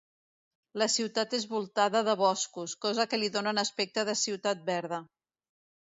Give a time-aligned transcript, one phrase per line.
[0.81, 5.07] La ciutat és voltada de boscos, cosa que li dóna un aspecte de ciutat verda.